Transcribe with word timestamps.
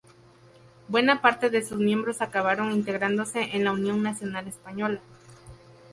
Buena 0.87 1.21
parte 1.21 1.51
de 1.51 1.63
sus 1.63 1.77
miembros 1.77 2.23
acabaron 2.23 2.71
integrándose 2.71 3.55
en 3.55 3.65
la 3.65 3.71
Unión 3.71 4.01
Nacional 4.01 4.47
Española. 4.47 4.99